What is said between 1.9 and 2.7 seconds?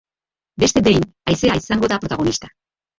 da protagonista.